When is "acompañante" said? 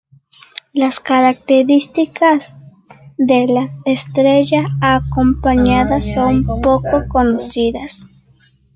4.81-6.01